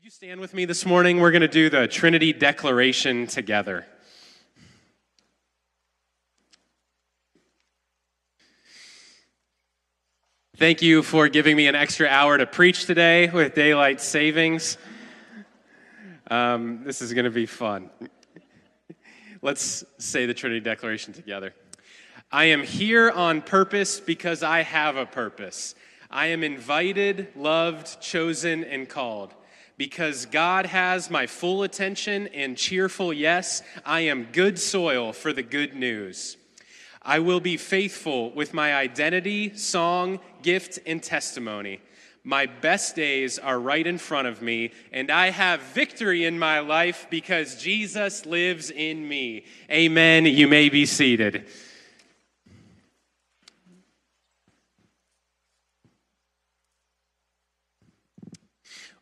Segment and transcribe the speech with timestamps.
[0.00, 1.20] Would you stand with me this morning?
[1.20, 3.84] We're going to do the Trinity Declaration together.
[10.56, 14.78] Thank you for giving me an extra hour to preach today with daylight savings.
[16.30, 17.90] Um, this is going to be fun.
[19.42, 21.52] Let's say the Trinity Declaration together.
[22.32, 25.74] I am here on purpose because I have a purpose.
[26.10, 29.34] I am invited, loved, chosen, and called.
[29.80, 35.42] Because God has my full attention and cheerful yes, I am good soil for the
[35.42, 36.36] good news.
[37.00, 41.80] I will be faithful with my identity, song, gift, and testimony.
[42.24, 46.60] My best days are right in front of me, and I have victory in my
[46.60, 49.46] life because Jesus lives in me.
[49.70, 50.26] Amen.
[50.26, 51.46] You may be seated.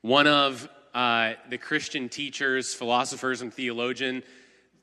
[0.03, 4.23] One of uh, the Christian teachers, philosophers, and theologian,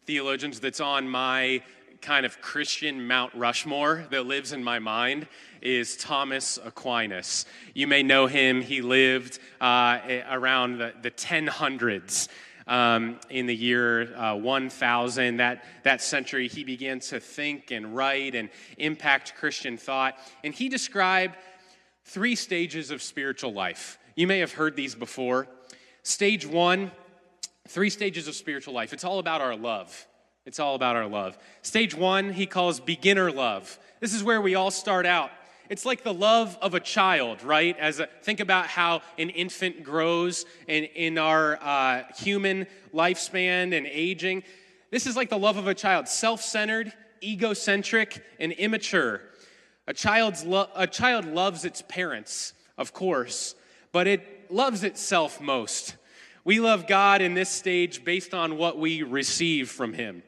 [0.06, 1.64] theologians that's on my
[2.02, 5.28] kind of Christian Mount Rushmore that lives in my mind
[5.62, 7.46] is Thomas Aquinas.
[7.74, 8.62] You may know him.
[8.62, 10.00] He lived uh,
[10.30, 12.28] around the, the 1000s.
[12.68, 18.34] Um, in the year uh, 1000, that, that century, he began to think and write
[18.34, 20.18] and impact Christian thought.
[20.44, 21.36] And he described
[22.06, 24.00] three stages of spiritual life.
[24.16, 25.48] You may have heard these before.
[26.04, 26.92] Stage one,
[27.68, 28.94] three stages of spiritual life.
[28.94, 30.08] It's all about our love.
[30.46, 31.38] It's all about our love.
[31.64, 33.78] Stage one, he calls beginner love.
[34.00, 35.32] This is where we all start out.
[35.70, 37.78] It's like the love of a child, right?
[37.80, 43.88] As a, think about how an infant grows in, in our uh, human lifespan and
[43.88, 44.44] aging.
[44.92, 49.22] This is like the love of a child, self-centered, egocentric, and immature.
[49.88, 53.56] A child's lo- a child loves its parents, of course,
[53.96, 55.96] but it loves itself most.
[56.44, 60.22] We love God in this stage based on what we receive from Him.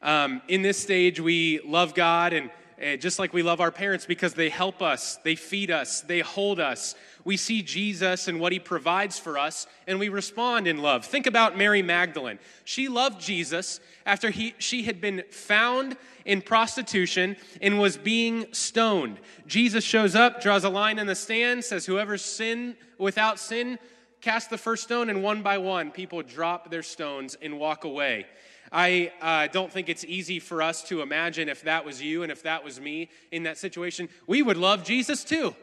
[0.00, 4.04] Um, in this stage, we love God and Eh, just like we love our parents
[4.04, 6.94] because they help us, they feed us, they hold us.
[7.24, 11.06] We see Jesus and what he provides for us, and we respond in love.
[11.06, 12.38] Think about Mary Magdalene.
[12.64, 19.18] She loved Jesus after he, she had been found in prostitution and was being stoned.
[19.46, 23.78] Jesus shows up, draws a line in the sand, says, Whoever sin without sin,
[24.20, 28.26] cast the first stone, and one by one, people drop their stones and walk away.
[28.72, 32.32] I uh, don't think it's easy for us to imagine if that was you and
[32.32, 34.08] if that was me in that situation.
[34.26, 35.54] We would love Jesus too.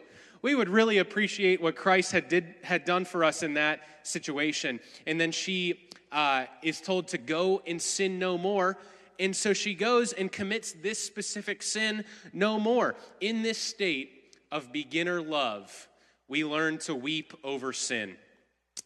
[0.41, 4.79] We would really appreciate what Christ had, did, had done for us in that situation.
[5.07, 8.77] And then she uh, is told to go and sin no more
[9.19, 12.95] and so she goes and commits this specific sin no more.
[13.21, 15.87] In this state of beginner love,
[16.27, 18.15] we learn to weep over sin.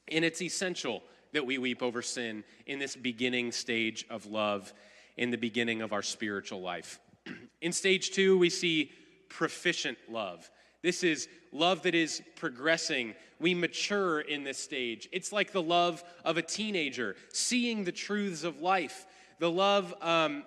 [0.10, 1.02] And it's essential
[1.34, 4.74] that we weep over sin in this beginning stage of love,
[5.18, 7.00] in the beginning of our spiritual life.
[7.62, 8.92] in stage two, we see
[9.30, 10.50] proficient love.
[10.84, 13.16] This is love that is progressing.
[13.40, 15.10] We mature in this stage.
[15.12, 19.06] It's like the love of a teenager, seeing the truths of life
[19.40, 20.44] the love, um,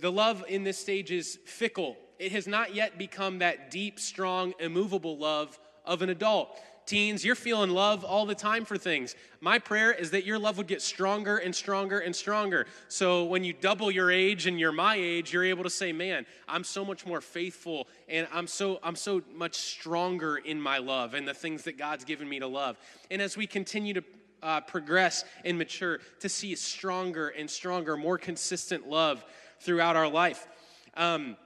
[0.00, 1.96] the love in this stage is fickle.
[2.18, 6.58] It has not yet become that deep, strong, immovable love of an adult.
[6.84, 9.14] Teens, you're feeling love all the time for things.
[9.40, 12.66] My prayer is that your love would get stronger and stronger and stronger.
[12.88, 16.26] So when you double your age and you're my age, you're able to say, "Man,
[16.48, 21.14] I'm so much more faithful and I'm so I'm so much stronger in my love
[21.14, 22.76] and the things that God's given me to love."
[23.10, 24.04] And as we continue to
[24.42, 29.24] uh, progress and mature, to see stronger and stronger, more consistent love
[29.60, 30.48] throughout our life.
[30.96, 31.36] Um,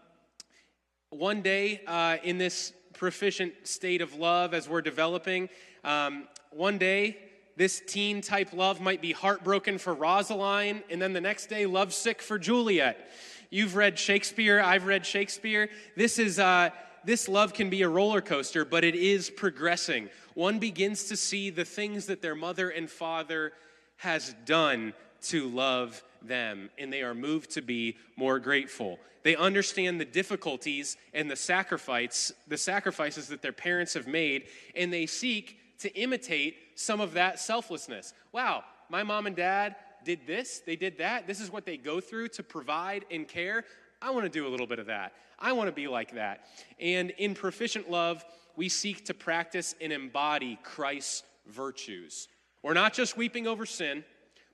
[1.11, 5.49] one day uh, in this proficient state of love as we're developing,
[5.85, 7.19] um, one day
[7.57, 12.21] this teen type love might be heartbroken for Rosaline, and then the next day, lovesick
[12.21, 13.11] for Juliet.
[13.51, 15.69] You've read Shakespeare, I've read Shakespeare.
[15.97, 16.39] This is.
[16.39, 16.71] Uh,
[17.05, 20.09] this love can be a roller coaster, but it is progressing.
[20.35, 23.53] One begins to see the things that their mother and father
[23.99, 24.93] has done
[25.31, 28.99] to love them, and they are moved to be more grateful.
[29.23, 34.45] They understand the difficulties and the sacrifice, the sacrifices that their parents have made,
[34.75, 38.15] and they seek to imitate some of that selflessness.
[38.33, 41.27] Wow, my mom and dad did this, they did that.
[41.27, 43.65] This is what they go through to provide and care.
[44.01, 45.13] I want to do a little bit of that.
[45.39, 46.47] I want to be like that.
[46.79, 48.25] And in proficient love,
[48.55, 52.29] we seek to practice and embody Christ's virtues.
[52.63, 54.05] We're not just weeping over sin,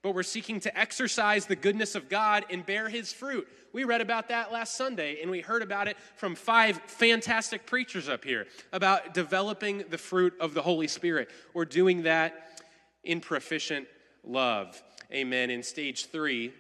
[0.03, 3.47] but we're seeking to exercise the goodness of God and bear his fruit.
[3.73, 8.09] We read about that last Sunday, and we heard about it from five fantastic preachers
[8.09, 11.31] up here about developing the fruit of the Holy Spirit.
[11.55, 12.63] We're doing that
[13.05, 13.87] in proficient
[14.25, 14.83] love.
[15.13, 15.51] Amen.
[15.51, 16.53] In stage three,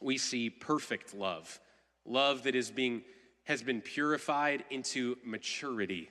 [0.00, 1.60] we see perfect love,
[2.04, 3.02] love that is being
[3.44, 6.08] has been purified into maturity.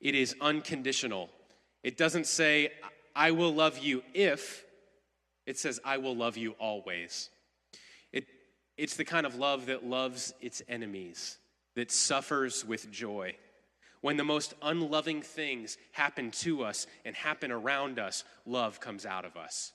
[0.00, 1.30] It is unconditional.
[1.82, 2.72] It doesn't say,
[3.16, 4.64] I will love you if,
[5.46, 7.30] it says, I will love you always.
[8.12, 8.26] It,
[8.76, 11.38] it's the kind of love that loves its enemies,
[11.74, 13.36] that suffers with joy.
[14.00, 19.24] When the most unloving things happen to us and happen around us, love comes out
[19.24, 19.72] of us.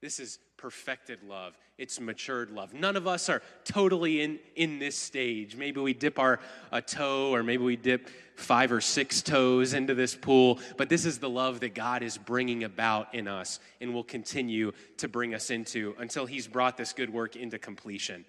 [0.00, 1.54] This is perfected love.
[1.76, 2.72] It's matured love.
[2.72, 5.56] None of us are totally in, in this stage.
[5.56, 6.40] Maybe we dip our
[6.72, 11.04] a toe, or maybe we dip five or six toes into this pool, but this
[11.04, 15.34] is the love that God is bringing about in us and will continue to bring
[15.34, 18.24] us into until He's brought this good work into completion.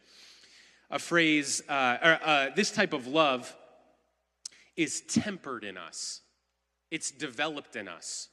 [0.89, 3.55] A phrase, uh, or, uh, this type of love
[4.75, 6.21] is tempered in us,
[6.89, 8.27] it's developed in us.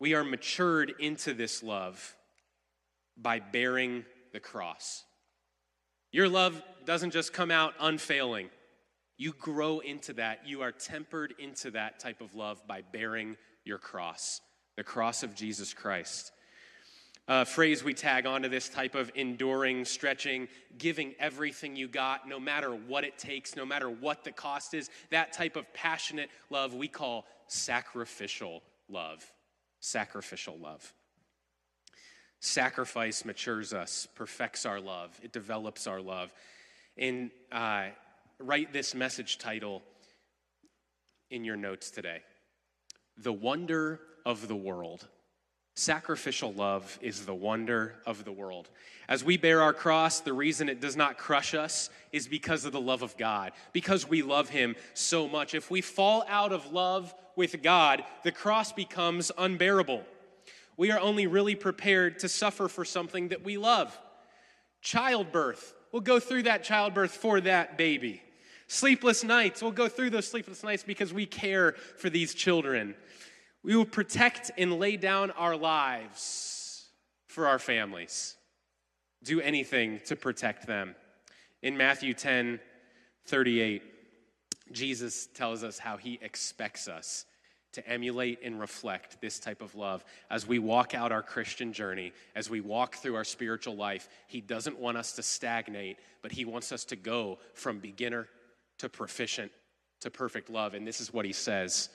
[0.00, 2.16] We are matured into this love
[3.18, 5.04] by bearing the cross.
[6.10, 8.48] Your love doesn't just come out unfailing.
[9.18, 10.46] You grow into that.
[10.46, 14.40] You are tempered into that type of love by bearing your cross,
[14.76, 16.32] the cross of Jesus Christ.
[17.28, 20.48] A phrase we tag onto this type of enduring, stretching,
[20.78, 24.88] giving everything you got, no matter what it takes, no matter what the cost is,
[25.10, 29.30] that type of passionate love we call sacrificial love
[29.80, 30.92] sacrificial love.
[32.40, 36.32] Sacrifice matures us, perfects our love, it develops our love.
[36.96, 37.88] And uh,
[38.38, 39.82] write this message title
[41.30, 42.22] in your notes today
[43.16, 45.06] The Wonder of the World.
[45.80, 48.68] Sacrificial love is the wonder of the world.
[49.08, 52.72] As we bear our cross, the reason it does not crush us is because of
[52.72, 55.54] the love of God, because we love Him so much.
[55.54, 60.04] If we fall out of love with God, the cross becomes unbearable.
[60.76, 63.98] We are only really prepared to suffer for something that we love.
[64.82, 68.22] Childbirth, we'll go through that childbirth for that baby.
[68.66, 72.94] Sleepless nights, we'll go through those sleepless nights because we care for these children.
[73.62, 76.88] We will protect and lay down our lives
[77.26, 78.36] for our families.
[79.22, 80.94] Do anything to protect them.
[81.62, 82.60] In Matthew 10
[83.26, 83.82] 38,
[84.72, 87.26] Jesus tells us how he expects us
[87.72, 92.12] to emulate and reflect this type of love as we walk out our Christian journey,
[92.34, 94.08] as we walk through our spiritual life.
[94.26, 98.26] He doesn't want us to stagnate, but he wants us to go from beginner
[98.78, 99.52] to proficient
[100.00, 100.74] to perfect love.
[100.74, 101.90] And this is what he says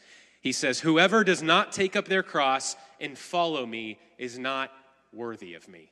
[0.46, 4.72] he says, Whoever does not take up their cross and follow me is not
[5.12, 5.92] worthy of me.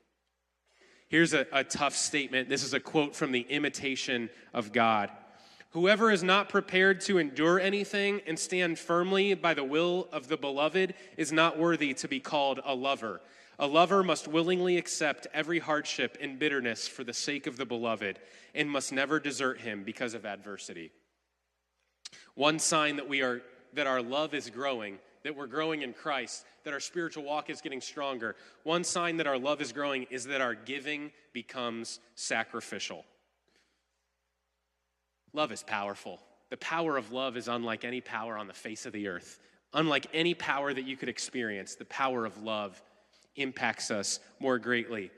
[1.07, 2.49] Here's a, a, tough statement.
[2.49, 5.09] This is a quote from the Imitation of God.
[5.71, 10.37] Whoever is not prepared to endure anything and stand firmly by the will of the
[10.37, 13.21] beloved is not worthy to be called a lover.
[13.57, 18.19] A lover must willingly accept every hardship and bitterness for the sake of the beloved
[18.53, 20.91] and must never desert him because of adversity.
[22.35, 23.41] One sign that we are
[23.75, 27.61] that our love is growing, that we're growing in Christ, that our spiritual walk is
[27.61, 28.35] getting stronger.
[28.63, 33.05] One sign that our love is growing is that our giving becomes sacrificial.
[35.33, 36.19] Love is powerful.
[36.49, 39.39] The power of love is unlike any power on the face of the earth.
[39.73, 42.79] Unlike any power that you could experience, the power of love
[43.35, 45.09] impacts us more greatly.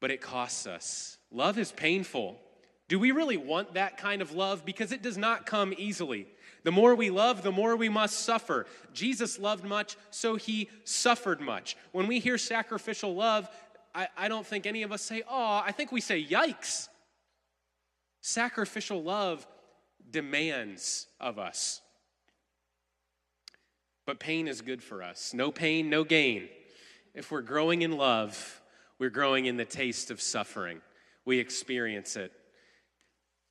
[0.00, 1.18] But it costs us.
[1.30, 2.40] Love is painful.
[2.88, 4.64] Do we really want that kind of love?
[4.64, 6.26] Because it does not come easily.
[6.62, 8.66] The more we love, the more we must suffer.
[8.92, 11.76] Jesus loved much, so he suffered much.
[11.92, 13.48] When we hear sacrificial love,
[13.94, 16.88] I, I don't think any of us say, oh, I think we say, yikes.
[18.20, 19.46] Sacrificial love
[20.10, 21.80] demands of us.
[24.06, 25.32] But pain is good for us.
[25.32, 26.48] No pain, no gain.
[27.14, 28.60] If we're growing in love,
[28.98, 30.80] we're growing in the taste of suffering.
[31.24, 32.32] We experience it.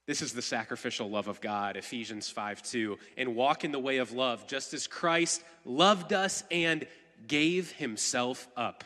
[0.10, 2.98] This is the sacrificial love of God, Ephesians 5 2.
[3.16, 6.88] And walk in the way of love, just as Christ loved us and
[7.28, 8.84] gave himself up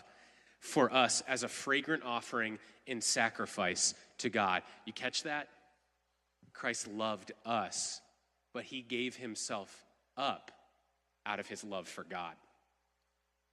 [0.60, 4.64] for us as a fragrant offering in sacrifice to God.
[4.86, 5.48] You catch that?
[6.52, 8.02] Christ loved us,
[8.54, 9.86] but he gave himself
[10.18, 10.52] up
[11.26, 12.36] out of his love for God,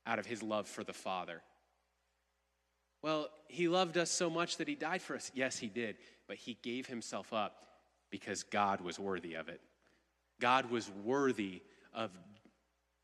[0.09, 1.41] out of his love for the Father.
[3.03, 5.31] Well, he loved us so much that he died for us.
[5.35, 5.97] Yes, he did
[6.31, 7.67] but he gave himself up
[8.09, 9.61] because God was worthy of it.
[10.41, 11.61] God was worthy
[11.93, 12.13] of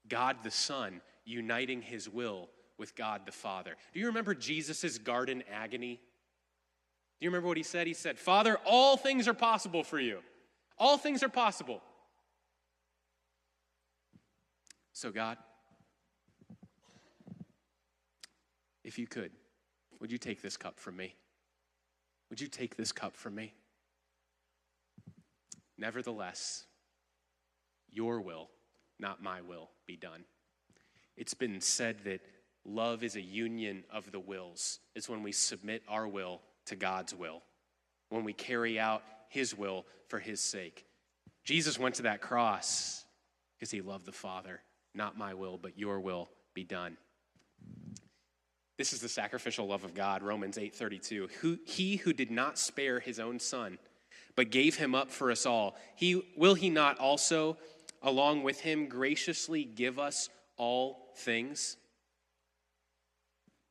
[0.06, 2.48] God the Son uniting his will
[2.78, 3.74] with God the Father.
[3.92, 5.96] Do you remember Jesus' garden agony?
[7.18, 7.88] Do you remember what he said?
[7.88, 10.20] He said, Father, all things are possible for you.
[10.78, 11.82] All things are possible.
[14.92, 15.36] So, God,
[18.84, 19.32] if you could,
[20.00, 21.14] would you take this cup from me?
[22.30, 23.54] Would you take this cup from me?
[25.78, 26.64] Nevertheless,
[27.90, 28.50] your will,
[28.98, 30.24] not my will, be done.
[31.16, 32.20] It's been said that
[32.64, 34.80] love is a union of the wills.
[34.94, 37.42] It's when we submit our will to God's will,
[38.08, 40.86] when we carry out his will for his sake.
[41.44, 43.04] Jesus went to that cross
[43.56, 44.60] because he loved the Father.
[44.94, 46.96] Not my will, but your will be done.
[48.76, 51.30] This is the sacrificial love of God, Romans 8:32.
[51.40, 53.78] Who, he who did not spare his own son,
[54.34, 57.56] but gave him up for us all, he will he not also
[58.02, 61.76] along with him graciously give us all things?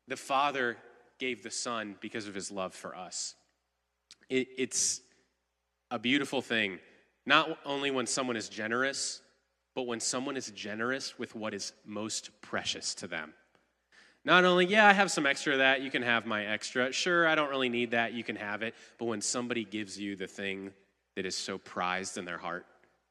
[0.07, 0.77] The Father
[1.19, 3.35] gave the Son because of his love for us.
[4.29, 5.01] It, it's
[5.91, 6.79] a beautiful thing,
[7.25, 9.21] not only when someone is generous,
[9.75, 13.33] but when someone is generous with what is most precious to them.
[14.25, 16.91] Not only, yeah, I have some extra of that, you can have my extra.
[16.91, 18.73] Sure, I don't really need that, you can have it.
[18.97, 20.71] But when somebody gives you the thing
[21.15, 22.65] that is so prized in their heart,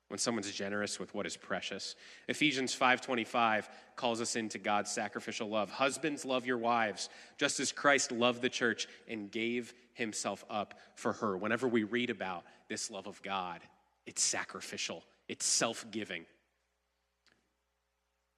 [0.09, 1.97] when someone's generous with what is precious.
[2.29, 5.71] Ephesians 5:25 calls us into God's sacrificial love.
[5.71, 11.15] Husbands love your wives just as Christ loved the church and gave himself up for
[11.15, 11.37] her.
[11.37, 13.61] Whenever we read about this love of God,
[14.07, 16.27] it's sacrificial, it's self-giving.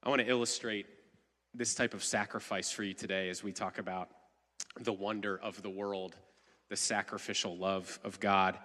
[0.03, 0.87] I want to illustrate
[1.57, 4.11] this type of sacrifice for you today as we talk about
[4.79, 6.15] the wonder of the world,
[6.69, 8.59] the sacrificial love of God,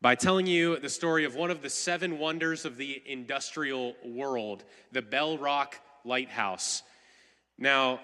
[0.00, 4.62] by telling you the story of one of the seven wonders of the industrial world,
[4.92, 6.84] the Bell Rock Lighthouse.
[7.58, 8.00] Now,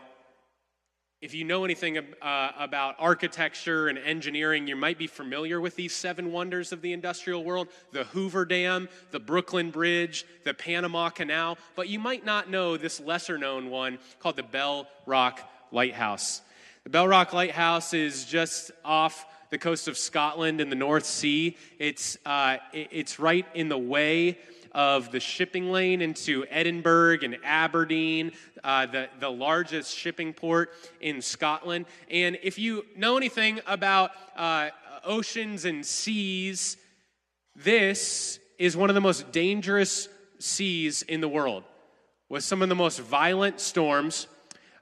[1.26, 5.92] if you know anything uh, about architecture and engineering, you might be familiar with these
[5.92, 11.58] seven wonders of the industrial world the Hoover Dam, the Brooklyn Bridge, the Panama Canal,
[11.74, 15.40] but you might not know this lesser known one called the Bell Rock
[15.72, 16.42] Lighthouse.
[16.84, 21.56] The Bell Rock Lighthouse is just off the coast of Scotland in the North Sea.
[21.78, 24.38] It's, uh, it's right in the way
[24.72, 31.22] of the shipping lane into Edinburgh and Aberdeen, uh, the, the largest shipping port in
[31.22, 31.86] Scotland.
[32.10, 34.68] And if you know anything about uh,
[35.02, 36.76] oceans and seas,
[37.54, 41.64] this is one of the most dangerous seas in the world
[42.28, 44.26] with some of the most violent storms.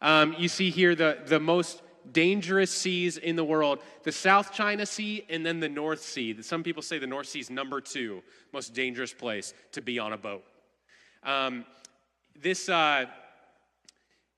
[0.02, 4.87] Um, you see here the, the most dangerous seas in the world the South China
[4.87, 6.40] Sea and then the North Sea.
[6.42, 10.12] Some people say the North Sea is number two most dangerous place to be on
[10.12, 10.44] a boat.
[11.23, 11.64] Um,
[12.40, 13.06] this, uh,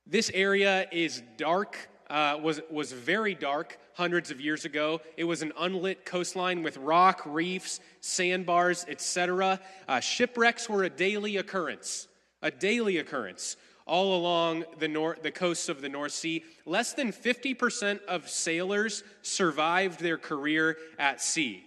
[0.06, 5.00] this area is dark, uh, was, was very dark hundreds of years ago.
[5.16, 9.61] It was an unlit coastline with rock, reefs, sandbars, etc.
[9.88, 12.06] Uh, shipwrecks were a daily occurrence,
[12.42, 13.56] a daily occurrence
[13.87, 16.45] all along the, north, the coasts of the North Sea.
[16.64, 21.64] Less than 50% of sailors survived their career at sea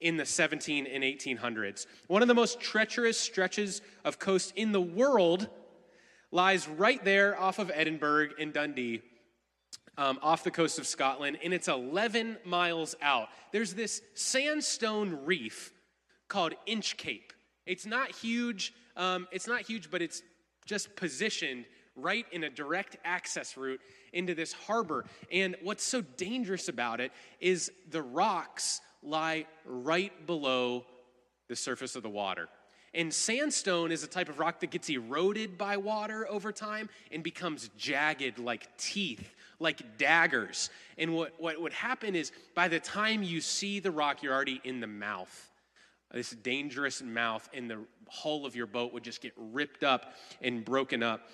[0.00, 1.86] in the 17 and 1800s.
[2.08, 5.48] One of the most treacherous stretches of coast in the world
[6.30, 9.02] lies right there off of Edinburgh and Dundee.
[9.96, 13.28] Um, off the coast of Scotland, and it's 11 miles out.
[13.52, 15.72] There's this sandstone reef
[16.26, 17.30] called Inchcape.
[17.64, 18.74] It's not huge.
[18.96, 20.20] Um, it's not huge, but it's
[20.64, 21.64] just positioned
[21.96, 23.80] right in a direct access route
[24.12, 25.04] into this harbor.
[25.30, 30.84] And what's so dangerous about it is the rocks lie right below
[31.48, 32.48] the surface of the water.
[32.94, 37.24] And sandstone is a type of rock that gets eroded by water over time and
[37.24, 40.70] becomes jagged like teeth, like daggers.
[40.96, 44.60] And what, what would happen is by the time you see the rock, you're already
[44.62, 45.50] in the mouth
[46.14, 50.64] this dangerous mouth, and the hull of your boat would just get ripped up and
[50.64, 51.28] broken up.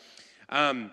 [0.49, 0.91] Um,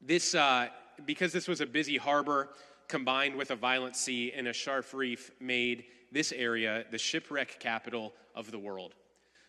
[0.00, 0.68] this, uh,
[1.04, 2.48] because this was a busy harbor
[2.88, 8.14] combined with a violent sea and a sharp reef, made this area the shipwreck capital
[8.34, 8.94] of the world.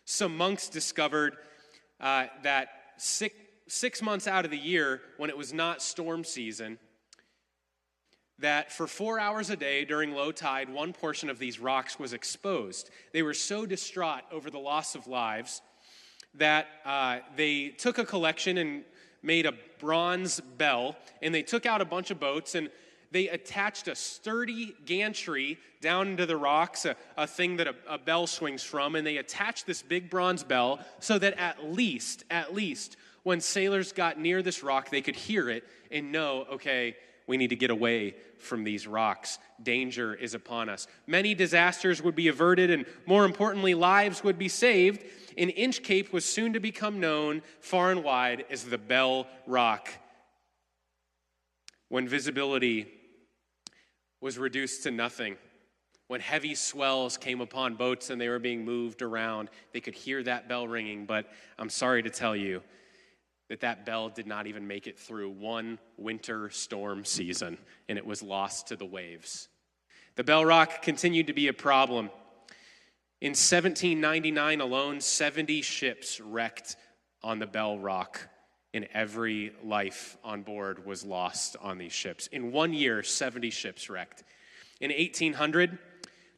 [0.04, 1.36] Some monks discovered
[2.00, 3.34] uh, that six,
[3.68, 6.78] six months out of the year, when it was not storm season,
[8.40, 12.12] that for four hours a day during low tide, one portion of these rocks was
[12.12, 12.90] exposed.
[13.12, 15.62] They were so distraught over the loss of lives
[16.34, 18.84] that uh, they took a collection and
[19.22, 22.70] made a bronze bell, and they took out a bunch of boats and
[23.12, 27.98] they attached a sturdy gantry down into the rocks, a, a thing that a, a
[27.98, 32.54] bell swings from, and they attached this big bronze bell so that at least, at
[32.54, 36.96] least, when sailors got near this rock, they could hear it and know, okay,
[37.30, 39.38] we need to get away from these rocks.
[39.62, 40.88] Danger is upon us.
[41.06, 45.04] Many disasters would be averted, and more importantly, lives would be saved.
[45.38, 49.90] And Inchcape was soon to become known far and wide as the Bell Rock.
[51.88, 52.88] when visibility
[54.20, 55.36] was reduced to nothing,
[56.08, 60.20] when heavy swells came upon boats and they were being moved around, they could hear
[60.24, 61.06] that bell ringing.
[61.06, 61.26] But
[61.60, 62.62] I'm sorry to tell you
[63.50, 68.06] that that bell did not even make it through one winter storm season, and it
[68.06, 69.48] was lost to the waves.
[70.14, 72.10] The Bell Rock continued to be a problem.
[73.20, 76.76] In 1799 alone, 70 ships wrecked
[77.24, 78.28] on the Bell Rock,
[78.72, 82.28] and every life on board was lost on these ships.
[82.28, 84.22] In one year, 70 ships wrecked.
[84.80, 85.76] In 1800,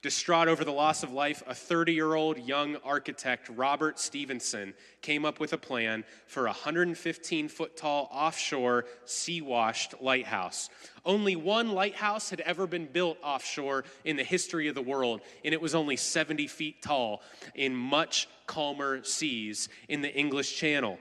[0.02, 5.24] distraught over the loss of life, a 30 year old young architect, Robert Stevenson, came
[5.24, 10.68] up with a plan for a 115 foot tall offshore sea washed lighthouse.
[11.04, 15.54] Only one lighthouse had ever been built offshore in the history of the world, and
[15.54, 17.22] it was only 70 feet tall
[17.54, 20.98] in much calmer seas in the English Channel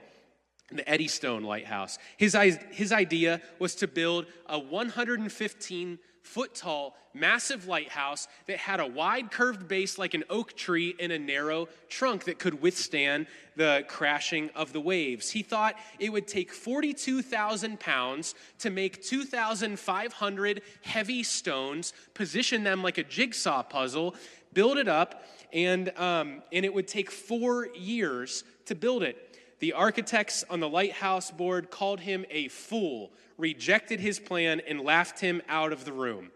[0.70, 1.98] the Eddystone Lighthouse.
[2.16, 2.34] His,
[2.70, 9.30] his idea was to build a 115 foot tall, massive lighthouse that had a wide
[9.30, 13.26] curved base like an oak tree and a narrow trunk that could withstand
[13.56, 15.30] the crashing of the waves.
[15.30, 22.98] He thought it would take 42,000 pounds to make 2,500 heavy stones, position them like
[22.98, 24.14] a jigsaw puzzle,
[24.52, 29.28] build it up, and, um, and it would take four years to build it.
[29.58, 35.20] The architects on the lighthouse board called him a fool, rejected his plan, and laughed
[35.20, 36.30] him out of the room.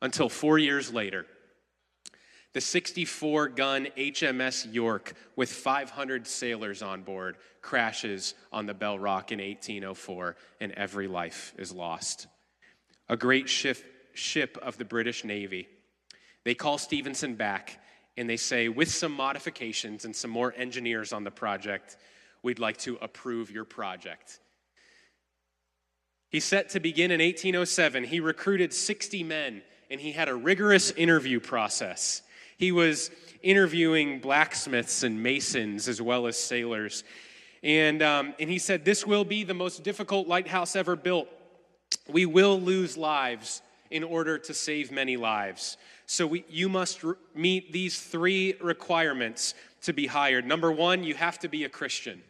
[0.00, 1.26] Until four years later,
[2.54, 9.32] the 64 gun HMS York, with 500 sailors on board, crashes on the Bell Rock
[9.32, 12.26] in 1804, and every life is lost.
[13.08, 13.78] A great ship,
[14.14, 15.68] ship of the British Navy.
[16.44, 17.78] They call Stevenson back
[18.18, 21.98] and they say, with some modifications and some more engineers on the project,
[22.42, 24.40] we'd like to approve your project.
[26.30, 28.04] He set to begin in 1807.
[28.04, 32.22] He recruited 60 men and he had a rigorous interview process.
[32.58, 33.10] He was
[33.42, 37.04] interviewing blacksmiths and masons as well as sailors.
[37.62, 41.28] And, um, and he said, This will be the most difficult lighthouse ever built.
[42.08, 45.76] We will lose lives in order to save many lives.
[46.06, 50.46] So we, you must re- meet these three requirements to be hired.
[50.46, 52.22] Number one, you have to be a Christian.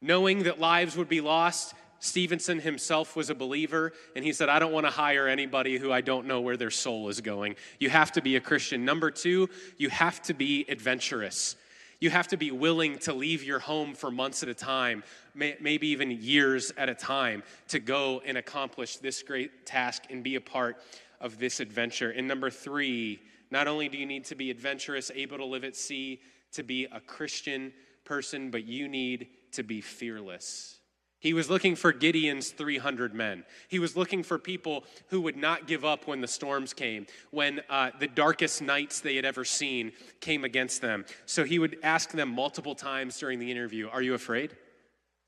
[0.00, 1.74] Knowing that lives would be lost,
[2.06, 5.92] Stevenson himself was a believer, and he said, I don't want to hire anybody who
[5.92, 7.56] I don't know where their soul is going.
[7.80, 8.84] You have to be a Christian.
[8.84, 11.56] Number two, you have to be adventurous.
[12.00, 15.02] You have to be willing to leave your home for months at a time,
[15.34, 20.36] maybe even years at a time, to go and accomplish this great task and be
[20.36, 20.76] a part
[21.20, 22.10] of this adventure.
[22.10, 25.74] And number three, not only do you need to be adventurous, able to live at
[25.74, 26.20] sea,
[26.52, 27.72] to be a Christian
[28.04, 30.78] person, but you need to be fearless.
[31.18, 33.44] He was looking for Gideon's 300 men.
[33.68, 37.62] He was looking for people who would not give up when the storms came, when
[37.70, 41.06] uh, the darkest nights they had ever seen came against them.
[41.24, 44.56] So he would ask them multiple times during the interview Are you afraid?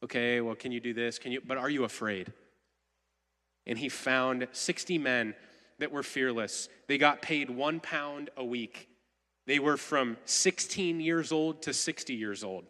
[0.05, 1.19] Okay, well, can you do this?
[1.19, 2.33] Can you, but are you afraid?
[3.67, 5.35] And he found 60 men
[5.79, 6.69] that were fearless.
[6.87, 8.89] They got paid one pound a week.
[9.47, 12.67] They were from 16 years old to 60 years old.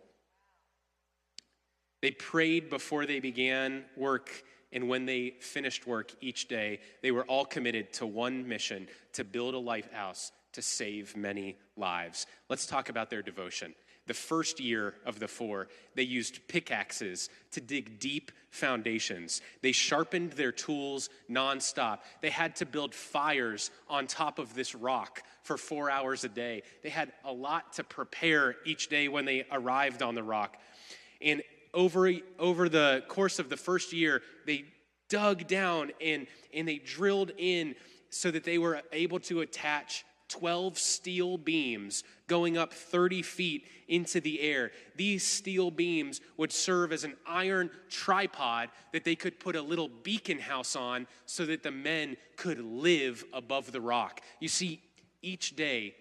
[2.01, 7.25] They prayed before they began work, and when they finished work each day, they were
[7.25, 12.27] all committed to one mission to build a lighthouse to save many lives.
[12.49, 13.75] Let's talk about their devotion.
[14.07, 19.43] The first year of the four, they used pickaxes to dig deep foundations.
[19.61, 21.99] They sharpened their tools nonstop.
[22.23, 26.63] They had to build fires on top of this rock for four hours a day.
[26.83, 30.57] They had a lot to prepare each day when they arrived on the rock.
[31.21, 31.43] And
[31.75, 34.65] over, over the course of the first year, they
[35.09, 37.75] dug down and, and they drilled in
[38.11, 44.21] so that they were able to attach 12 steel beams going up 30 feet into
[44.21, 44.71] the air.
[44.97, 49.89] These steel beams would serve as an iron tripod that they could put a little
[49.89, 54.21] beacon house on so that the men could live above the rock.
[54.41, 54.83] You see,
[55.23, 55.95] each day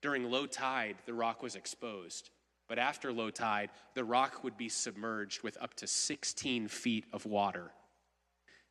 [0.00, 2.30] during low tide, the rock was exposed.
[2.68, 7.26] But after low tide, the rock would be submerged with up to 16 feet of
[7.26, 7.72] water.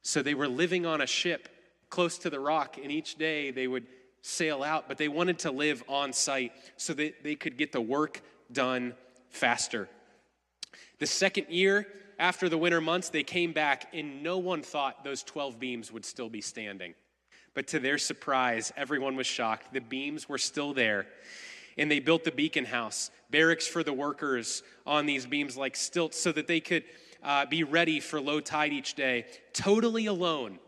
[0.02, 1.50] So they were living on a ship
[1.90, 3.86] close to the rock, and each day they would
[4.22, 7.82] sail out, but they wanted to live on site so that they could get the
[7.82, 8.96] work done
[9.30, 9.88] faster.
[11.00, 15.24] The second year, after the winter months, they came back, and no one thought those
[15.24, 16.96] 12 beams would still be standing.
[17.54, 19.74] But to their surprise, everyone was shocked.
[19.74, 21.06] The beams were still there
[21.78, 26.18] and they built the beacon house, barracks for the workers on these beams like stilts
[26.18, 26.84] so that they could
[27.24, 30.60] uh, be ready for low tide each day, totally alone.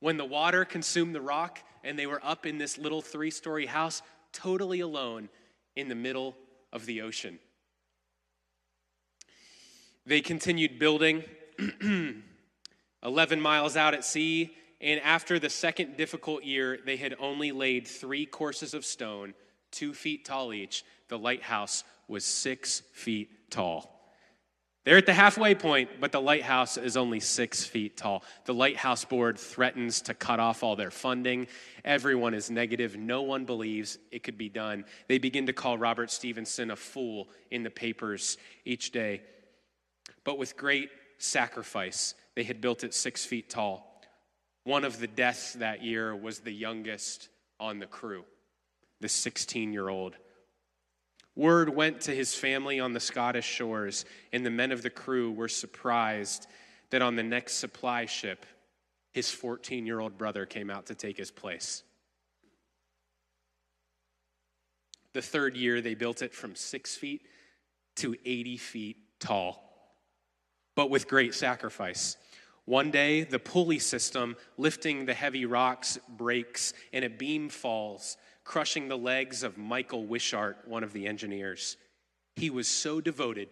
[0.00, 3.64] When the water consumed the rock and they were up in this little three story
[3.64, 5.30] house, totally alone
[5.74, 6.36] in the middle
[6.70, 7.38] of the ocean.
[10.04, 11.24] They continued building
[13.02, 17.88] 11 miles out at sea, and after the second difficult year, they had only laid
[17.88, 19.32] three courses of stone,
[19.70, 20.84] two feet tall each.
[21.08, 23.92] The lighthouse was six feet tall.
[24.86, 28.22] They're at the halfway point, but the lighthouse is only six feet tall.
[28.44, 31.48] The lighthouse board threatens to cut off all their funding.
[31.84, 32.96] Everyone is negative.
[32.96, 34.84] No one believes it could be done.
[35.08, 39.22] They begin to call Robert Stevenson a fool in the papers each day.
[40.22, 44.00] But with great sacrifice, they had built it six feet tall.
[44.62, 48.24] One of the deaths that year was the youngest on the crew,
[49.00, 50.14] the 16 year old.
[51.36, 55.30] Word went to his family on the Scottish shores, and the men of the crew
[55.30, 56.46] were surprised
[56.90, 58.46] that on the next supply ship,
[59.12, 61.82] his 14 year old brother came out to take his place.
[65.12, 67.22] The third year, they built it from six feet
[67.96, 69.62] to 80 feet tall,
[70.74, 72.16] but with great sacrifice.
[72.66, 78.86] One day, the pulley system lifting the heavy rocks breaks and a beam falls, crushing
[78.88, 81.76] the legs of Michael Wishart, one of the engineers.
[82.36, 83.48] He was so devoted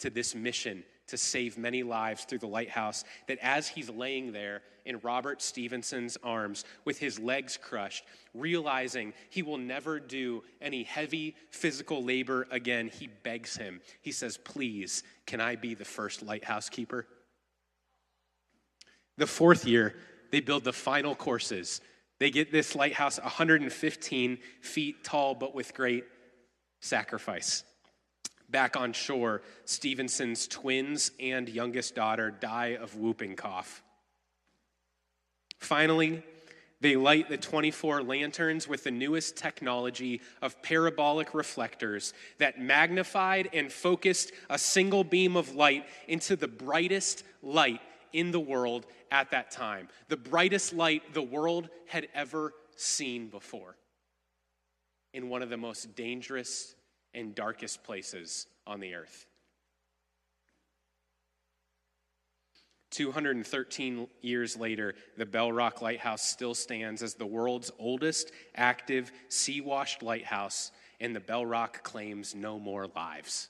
[0.00, 4.62] to this mission to save many lives through the lighthouse that as he's laying there
[4.86, 11.36] in Robert Stevenson's arms with his legs crushed, realizing he will never do any heavy
[11.50, 13.80] physical labor again, he begs him.
[14.02, 17.06] He says, Please, can I be the first lighthouse keeper?
[19.16, 19.94] The fourth year,
[20.32, 21.80] they build the final courses.
[22.18, 26.04] They get this lighthouse 115 feet tall, but with great
[26.80, 27.64] sacrifice.
[28.48, 33.82] Back on shore, Stevenson's twins and youngest daughter die of whooping cough.
[35.58, 36.22] Finally,
[36.80, 43.72] they light the 24 lanterns with the newest technology of parabolic reflectors that magnified and
[43.72, 47.80] focused a single beam of light into the brightest light
[48.14, 53.76] in the world at that time, the brightest light the world had ever seen before,
[55.12, 56.74] in one of the most dangerous
[57.12, 59.26] and darkest places on the earth.
[62.92, 69.60] 213 years later, the Bell Rock Lighthouse still stands as the world's oldest active sea
[69.60, 73.48] washed lighthouse, and the Bell Rock claims no more lives.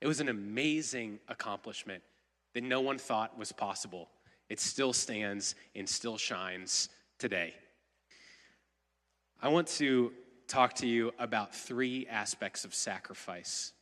[0.00, 2.04] It was an amazing accomplishment
[2.54, 4.08] that no one thought was possible.
[4.48, 7.54] It still stands and still shines today.
[9.40, 10.12] I want to
[10.48, 13.72] talk to you about three aspects of sacrifice.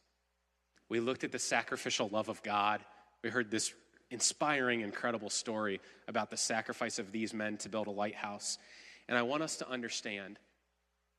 [0.89, 2.85] We looked at the sacrificial love of God.
[3.23, 3.73] We heard this
[4.11, 8.59] inspiring, incredible story about the sacrifice of these men to build a lighthouse.
[9.09, 10.39] And I want us to understand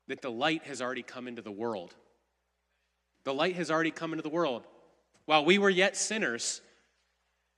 [0.08, 1.94] that the light has already come into the world.
[3.24, 4.64] The light has already come into the world.
[5.26, 6.60] While we were yet sinners,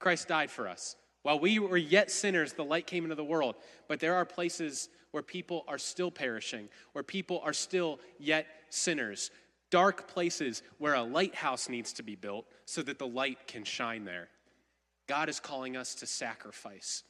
[0.02, 0.96] Christ died for us.
[1.22, 3.54] While we were yet sinners, the light came into the world.
[3.88, 9.30] But there are places where people are still perishing, where people are still yet sinners.
[9.70, 14.04] Dark places where a lighthouse needs to be built so that the light can shine
[14.04, 14.28] there.
[15.06, 17.04] God is calling us to sacrifice.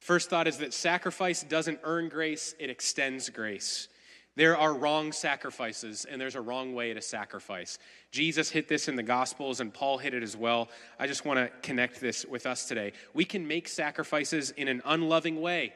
[0.00, 3.88] First thought is that sacrifice doesn't earn grace, it extends grace.
[4.38, 7.76] There are wrong sacrifices, and there's a wrong way to sacrifice.
[8.12, 10.68] Jesus hit this in the Gospels, and Paul hit it as well.
[10.96, 12.92] I just want to connect this with us today.
[13.14, 15.72] We can make sacrifices in an unloving way,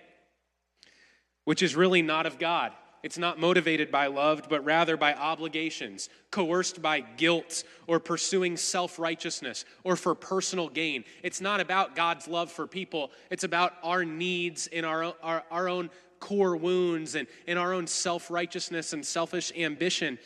[1.42, 2.70] which is really not of God.
[3.02, 9.00] It's not motivated by love, but rather by obligations, coerced by guilt, or pursuing self
[9.00, 11.02] righteousness, or for personal gain.
[11.24, 15.68] It's not about God's love for people, it's about our needs in our, our, our
[15.68, 15.90] own
[16.22, 20.18] core wounds and in our own self righteousness and selfish ambition.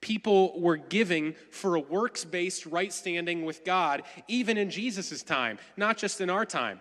[0.00, 5.58] People were giving for a works based right standing with God, even in Jesus' time,
[5.76, 6.80] not just in our time.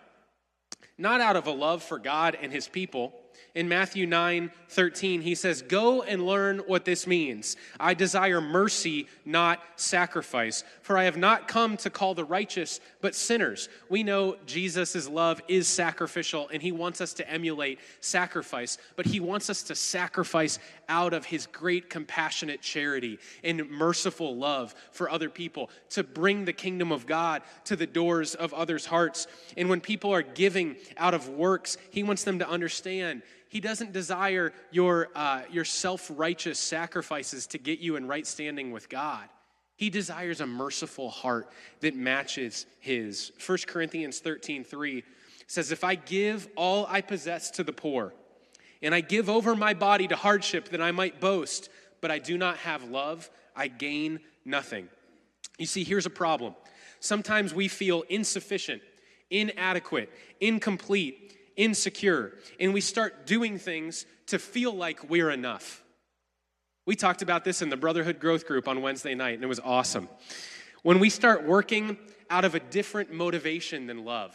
[0.97, 3.18] Not out of a love for God and his people
[3.55, 7.57] in Matthew 9 13, he says, Go and learn what this means.
[7.79, 10.63] I desire mercy, not sacrifice.
[10.81, 13.67] For I have not come to call the righteous, but sinners.
[13.89, 19.19] We know Jesus' love is sacrificial, and he wants us to emulate sacrifice, but he
[19.19, 25.29] wants us to sacrifice out of his great compassionate charity and merciful love for other
[25.29, 29.27] people, to bring the kingdom of God to the doors of others' hearts.
[29.57, 33.91] And when people are giving out of works, he wants them to understand he doesn't
[33.91, 39.27] desire your, uh, your self righteous sacrifices to get you in right standing with God.
[39.75, 41.49] He desires a merciful heart
[41.81, 43.31] that matches his.
[43.43, 45.03] 1 Corinthians 13 3
[45.47, 48.13] says, If I give all I possess to the poor,
[48.81, 51.69] and I give over my body to hardship that I might boast,
[52.01, 54.87] but I do not have love, I gain nothing.
[55.57, 56.55] You see, here's a problem.
[56.99, 58.81] Sometimes we feel insufficient,
[59.29, 65.83] inadequate, incomplete, insecure, and we start doing things to feel like we're enough.
[66.87, 69.59] We talked about this in the Brotherhood Growth Group on Wednesday night, and it was
[69.59, 70.07] awesome.
[70.81, 71.97] When we start working
[72.29, 74.33] out of a different motivation than love,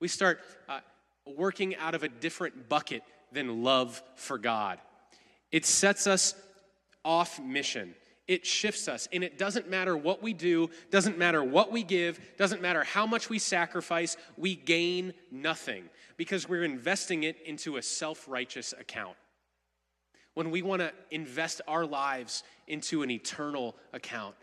[0.00, 0.80] we start uh,
[1.24, 4.80] working out of a different bucket than love for God.
[5.52, 6.34] It sets us
[7.04, 7.94] off mission.
[8.32, 12.18] It shifts us, and it doesn't matter what we do, doesn't matter what we give,
[12.38, 17.82] doesn't matter how much we sacrifice, we gain nothing because we're investing it into a
[17.82, 19.18] self righteous account.
[20.32, 24.34] When we want to invest our lives into an eternal account,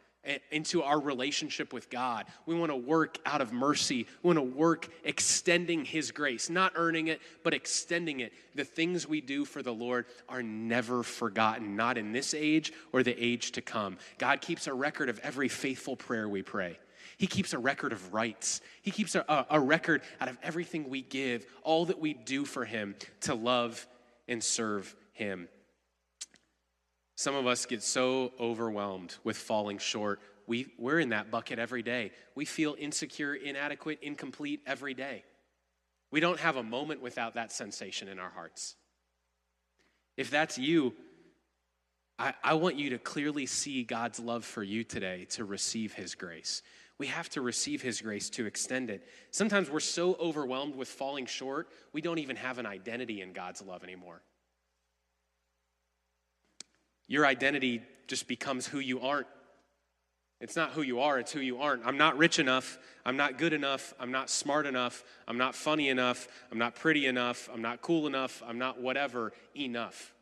[0.52, 2.26] into our relationship with God.
[2.46, 4.06] We want to work out of mercy.
[4.22, 8.34] We want to work extending His grace, not earning it, but extending it.
[8.56, 13.02] The things we do for the Lord are never forgotten, not in this age or
[13.02, 13.98] the age to come.
[14.18, 16.78] God keeps a record of every faithful prayer we pray.
[17.18, 18.62] He keeps a record of rights.
[18.82, 22.66] He keeps a, a record out of everything we give, all that we do for
[22.66, 23.86] Him to love
[24.28, 25.50] and serve Him.
[27.20, 30.22] Some of us get so overwhelmed with falling short.
[30.48, 32.12] We, we're in that bucket every day.
[32.34, 35.26] We feel insecure, inadequate, incomplete every day.
[36.12, 38.78] We don't have a moment without that sensation in our hearts.
[40.16, 40.94] If that's you,
[42.18, 46.16] I, I want you to clearly see God's love for you today to receive His
[46.16, 46.62] grace.
[47.00, 49.06] We have to receive His grace to extend it.
[49.32, 53.62] Sometimes we're so overwhelmed with falling short, we don't even have an identity in God's
[53.62, 54.22] love anymore.
[57.10, 59.28] Your identity just becomes who you aren't.
[60.40, 61.86] It's not who you are, it's who you aren't.
[61.86, 62.78] I'm not rich enough.
[63.06, 63.94] I'm not good enough.
[64.00, 65.04] I'm not smart enough.
[65.28, 66.30] I'm not funny enough.
[66.50, 67.50] I'm not pretty enough.
[67.54, 68.42] I'm not cool enough.
[68.48, 70.14] I'm not whatever enough.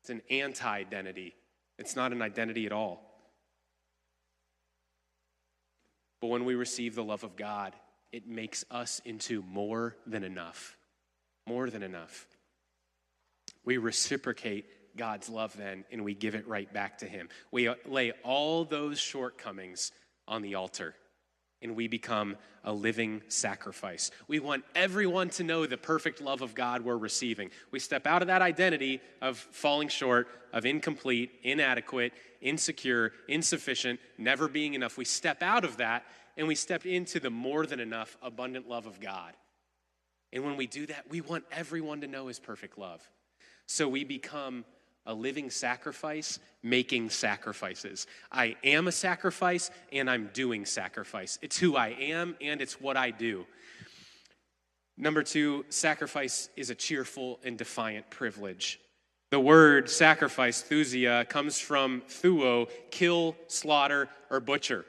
[0.00, 1.36] It's an anti identity,
[1.78, 3.08] it's not an identity at all.
[6.20, 7.74] But when we receive the love of God,
[8.12, 10.76] it makes us into more than enough.
[11.46, 12.26] More than enough.
[13.64, 17.28] We reciprocate God's love then and we give it right back to Him.
[17.50, 19.92] We lay all those shortcomings
[20.28, 20.94] on the altar
[21.62, 24.10] and we become a living sacrifice.
[24.28, 27.50] We want everyone to know the perfect love of God we're receiving.
[27.70, 34.48] We step out of that identity of falling short, of incomplete, inadequate, insecure, insufficient, never
[34.48, 34.98] being enough.
[34.98, 36.04] We step out of that
[36.36, 39.34] and we step into the more than enough, abundant love of God.
[40.32, 43.08] And when we do that, we want everyone to know His perfect love.
[43.66, 44.64] So we become
[45.06, 48.06] a living sacrifice, making sacrifices.
[48.30, 51.38] I am a sacrifice and I'm doing sacrifice.
[51.42, 53.46] It's who I am and it's what I do.
[54.96, 58.78] Number two, sacrifice is a cheerful and defiant privilege.
[59.30, 64.84] The word sacrifice, thusia, comes from thuo, kill, slaughter, or butcher.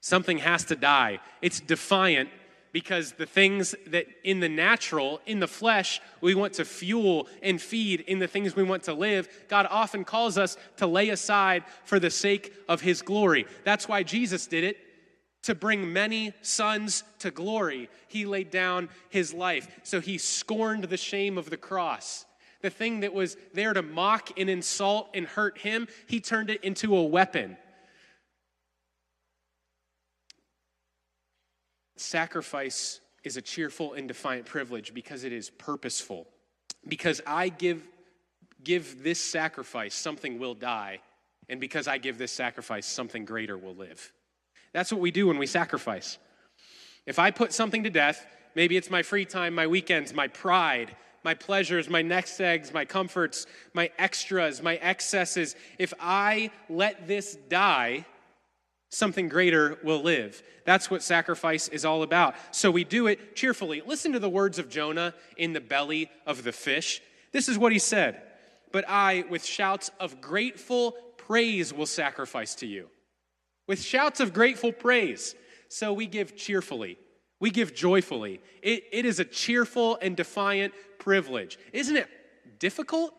[0.00, 1.20] Something has to die.
[1.40, 2.28] It's defiant
[2.74, 7.62] because the things that in the natural, in the flesh, we want to fuel and
[7.62, 11.62] feed in the things we want to live, God often calls us to lay aside
[11.84, 13.46] for the sake of His glory.
[13.62, 14.76] That's why Jesus did it.
[15.44, 19.68] To bring many sons to glory, he laid down his life.
[19.82, 22.24] So he scorned the shame of the cross.
[22.62, 26.64] The thing that was there to mock and insult and hurt him, he turned it
[26.64, 27.58] into a weapon.
[31.96, 36.26] Sacrifice is a cheerful and defiant privilege because it is purposeful.
[36.86, 37.82] Because I give,
[38.62, 41.00] give this sacrifice, something will die.
[41.48, 44.12] And because I give this sacrifice, something greater will live.
[44.72, 46.18] That's what we do when we sacrifice.
[47.06, 50.96] If I put something to death, maybe it's my free time, my weekends, my pride,
[51.22, 55.56] my pleasures, my next eggs, my comforts, my extras, my excesses.
[55.78, 58.04] If I let this die,
[58.94, 60.42] something greater will live.
[60.64, 62.34] That's what sacrifice is all about.
[62.52, 63.82] So we do it cheerfully.
[63.84, 67.02] Listen to the words of Jonah in the belly of the fish.
[67.32, 68.22] This is what he said
[68.72, 72.88] But I, with shouts of grateful praise, will sacrifice to you.
[73.66, 75.34] With shouts of grateful praise.
[75.68, 76.98] So we give cheerfully.
[77.40, 78.40] We give joyfully.
[78.62, 81.58] It, it is a cheerful and defiant privilege.
[81.72, 82.08] Isn't it
[82.58, 83.12] difficult?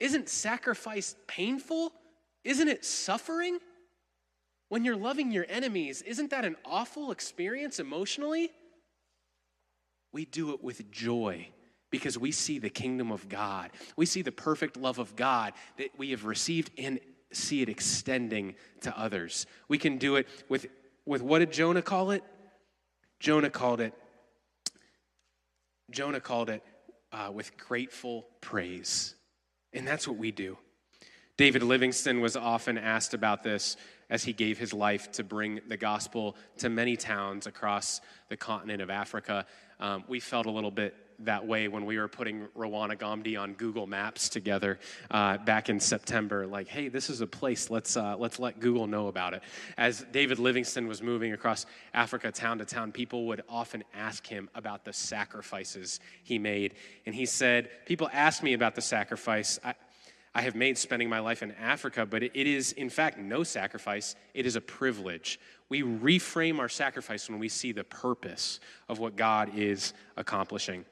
[0.00, 1.92] Isn't sacrifice painful?
[2.44, 3.58] Isn't it suffering?
[4.68, 8.50] When you're loving your enemies, isn't that an awful experience emotionally?
[10.12, 11.48] We do it with joy
[11.90, 13.70] because we see the kingdom of God.
[13.96, 17.00] We see the perfect love of God that we have received and
[17.32, 19.46] see it extending to others.
[19.68, 20.66] We can do it with,
[21.06, 22.22] with what did Jonah call it?
[23.20, 23.94] Jonah called it,
[25.90, 26.62] Jonah called it
[27.10, 29.14] uh, with grateful praise.
[29.72, 30.56] And that's what we do.
[31.36, 33.76] David Livingstone was often asked about this
[34.10, 38.82] as he gave his life to bring the gospel to many towns across the continent
[38.82, 39.46] of Africa.
[39.80, 43.54] Um, we felt a little bit that way when we were putting Rawana Gomdi on
[43.54, 44.78] Google Maps together
[45.10, 46.46] uh, back in September.
[46.46, 47.70] Like, hey, this is a place.
[47.70, 49.42] Let's uh, let's let Google know about it.
[49.76, 54.48] As David Livingstone was moving across Africa, town to town, people would often ask him
[54.54, 59.74] about the sacrifices he made, and he said, "People ask me about the sacrifice." I,
[60.34, 64.14] I have made spending my life in Africa, but it is, in fact, no sacrifice.
[64.34, 65.40] It is a privilege.
[65.68, 70.84] We reframe our sacrifice when we see the purpose of what God is accomplishing.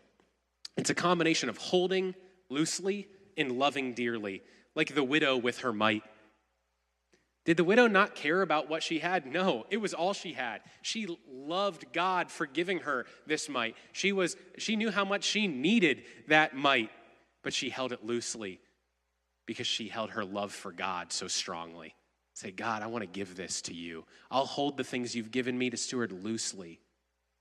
[0.76, 2.14] It's a combination of holding
[2.48, 4.42] loosely and loving dearly,
[4.74, 6.02] like the widow with her mite.
[7.44, 9.24] Did the widow not care about what she had?
[9.24, 10.62] No, it was all she had.
[10.82, 13.76] She loved God for giving her this mite.
[13.92, 16.90] She was she knew how much she needed that mite,
[17.42, 18.58] but she held it loosely
[19.46, 21.94] because she held her love for God so strongly.
[22.34, 24.04] Say, God, I want to give this to you.
[24.30, 26.80] I'll hold the things you've given me to steward loosely.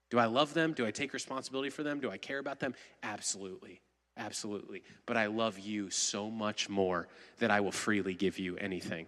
[0.09, 0.73] Do I love them?
[0.73, 1.99] Do I take responsibility for them?
[1.99, 2.75] Do I care about them?
[3.03, 3.81] Absolutely.
[4.17, 4.83] Absolutely.
[5.05, 9.07] But I love you so much more that I will freely give you anything.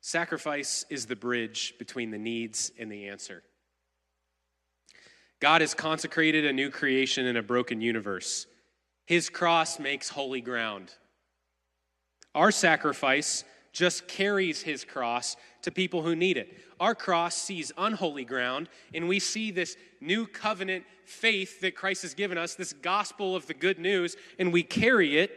[0.00, 3.42] Sacrifice is the bridge between the needs and the answer.
[5.40, 8.46] God has consecrated a new creation in a broken universe.
[9.06, 10.92] His cross makes holy ground.
[12.34, 16.56] Our sacrifice just carries his cross to people who need it.
[16.80, 22.14] Our cross sees unholy ground, and we see this new covenant faith that Christ has
[22.14, 25.30] given us, this gospel of the good news, and we carry it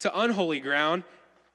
[0.00, 1.04] to unholy ground,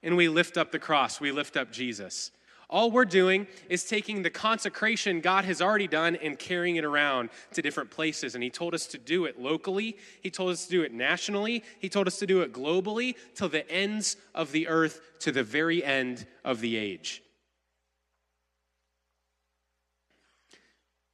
[0.04, 1.20] and we lift up the cross.
[1.20, 2.32] We lift up Jesus.
[2.70, 7.30] All we're doing is taking the consecration God has already done and carrying it around
[7.54, 8.36] to different places.
[8.36, 11.64] And He told us to do it locally, He told us to do it nationally,
[11.80, 15.44] He told us to do it globally, till the ends of the earth, to the
[15.44, 17.22] very end of the age.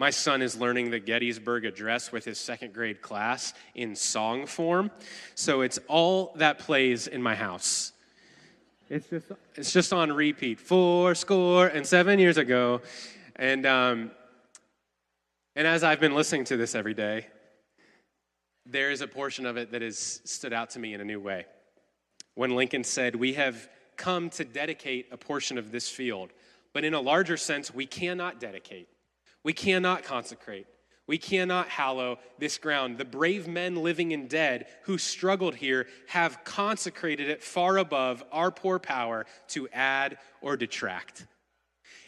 [0.01, 4.89] My son is learning the Gettysburg Address with his second grade class in song form.
[5.35, 7.91] So it's all that plays in my house.
[8.91, 9.25] It's just
[9.55, 10.59] it's just on repeat.
[10.59, 12.81] Four score and seven years ago,
[13.37, 14.11] and um,
[15.55, 17.27] and as I've been listening to this every day,
[18.65, 21.21] there is a portion of it that has stood out to me in a new
[21.21, 21.45] way.
[22.35, 26.31] When Lincoln said, "We have come to dedicate a portion of this field,
[26.73, 28.89] but in a larger sense, we cannot dedicate,
[29.41, 30.67] we cannot consecrate."
[31.07, 32.97] We cannot hallow this ground.
[32.97, 38.51] The brave men living and dead who struggled here have consecrated it far above our
[38.51, 41.27] poor power to add or detract.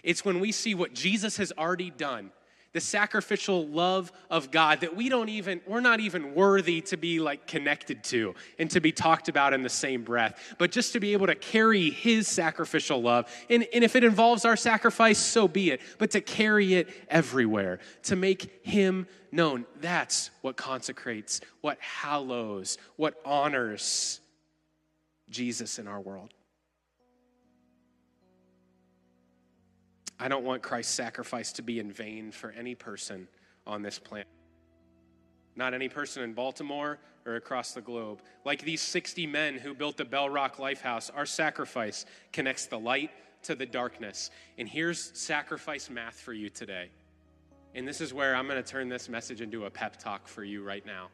[0.03, 2.31] It's when we see what Jesus has already done
[2.73, 7.19] the sacrificial love of God that we don't even, we're not even worthy to be
[7.19, 10.55] like connected to and to be talked about in the same breath.
[10.57, 14.43] But just to be able to carry his sacrificial love, and, and if it involves
[14.43, 19.65] our sacrifice, so be it, but to carry it everywhere, to make him known.
[19.79, 24.19] That's what consecrates, what hallows, what honors
[25.29, 26.33] Jesus in our world.
[30.23, 33.27] I don't want Christ's sacrifice to be in vain for any person
[33.67, 34.29] on this planet.
[35.57, 38.21] Not any person in Baltimore or across the globe.
[38.45, 43.11] Like these 60 men who built the Bell Rock Lighthouse, our sacrifice connects the light
[43.41, 44.31] to the darkness.
[44.57, 46.87] And here's sacrifice math for you today.
[47.75, 50.45] And this is where I'm going to turn this message into a pep talk for
[50.45, 51.09] you right now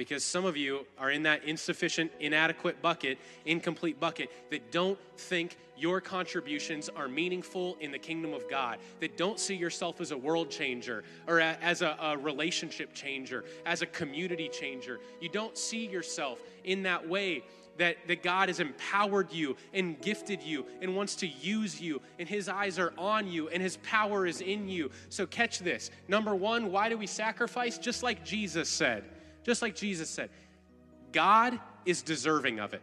[0.00, 5.58] because some of you are in that insufficient, inadequate bucket, incomplete bucket that don't think
[5.76, 10.16] your contributions are meaningful in the kingdom of God, that don't see yourself as a
[10.16, 15.00] world changer or a, as a, a relationship changer, as a community changer.
[15.20, 17.42] You don't see yourself in that way
[17.76, 22.26] that, that God has empowered you and gifted you and wants to use you, and
[22.26, 24.90] His eyes are on you and His power is in you.
[25.10, 25.90] So, catch this.
[26.08, 27.76] Number one, why do we sacrifice?
[27.76, 29.04] Just like Jesus said.
[29.42, 30.30] Just like Jesus said,
[31.12, 32.82] God is deserving of it.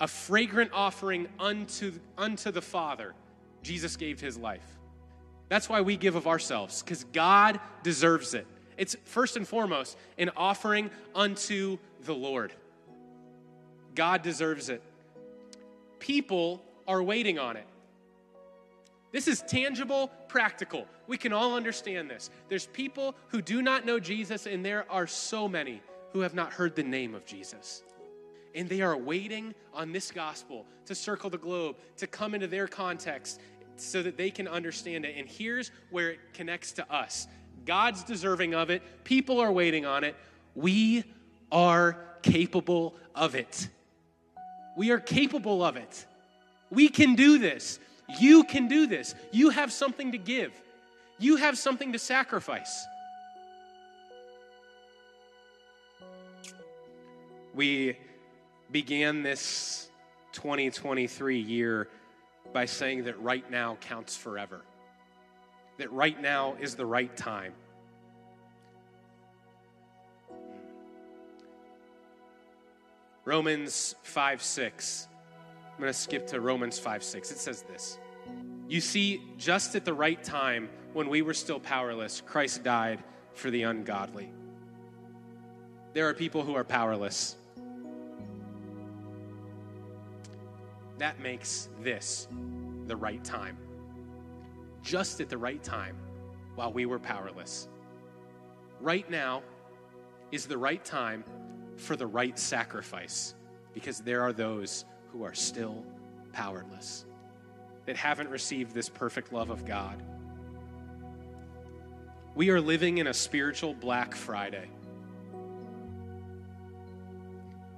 [0.00, 3.14] A fragrant offering unto, unto the Father,
[3.62, 4.66] Jesus gave his life.
[5.48, 8.46] That's why we give of ourselves, because God deserves it.
[8.76, 12.52] It's first and foremost an offering unto the Lord.
[13.94, 14.82] God deserves it.
[15.98, 17.66] People are waiting on it.
[19.12, 20.86] This is tangible, practical.
[21.06, 22.30] We can all understand this.
[22.48, 25.82] There's people who do not know Jesus, and there are so many
[26.14, 27.82] who have not heard the name of Jesus.
[28.54, 32.66] And they are waiting on this gospel to circle the globe, to come into their
[32.66, 33.42] context
[33.76, 35.16] so that they can understand it.
[35.18, 37.28] And here's where it connects to us
[37.66, 40.16] God's deserving of it, people are waiting on it.
[40.54, 41.04] We
[41.50, 43.68] are capable of it.
[44.78, 46.06] We are capable of it.
[46.70, 47.78] We can do this.
[48.08, 49.14] You can do this.
[49.30, 50.52] You have something to give,
[51.18, 52.86] you have something to sacrifice.
[57.54, 57.98] We
[58.70, 59.90] began this
[60.32, 61.88] 2023 year
[62.52, 64.62] by saying that right now counts forever,
[65.78, 67.52] that right now is the right time.
[73.24, 75.08] Romans 5 6.
[75.82, 77.32] I'm going to skip to Romans 5 6.
[77.32, 77.98] It says this
[78.68, 83.02] You see, just at the right time, when we were still powerless, Christ died
[83.34, 84.30] for the ungodly.
[85.92, 87.34] There are people who are powerless.
[90.98, 92.28] That makes this
[92.86, 93.58] the right time.
[94.84, 95.96] Just at the right time,
[96.54, 97.66] while we were powerless.
[98.80, 99.42] Right now
[100.30, 101.24] is the right time
[101.76, 103.34] for the right sacrifice
[103.74, 105.84] because there are those who are still
[106.32, 107.04] powerless,
[107.84, 110.02] that haven't received this perfect love of God.
[112.34, 114.70] We are living in a spiritual Black Friday.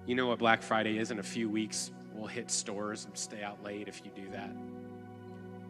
[0.07, 1.91] You know what Black Friday is in a few weeks.
[2.14, 4.51] We'll hit stores and stay out late if you do that.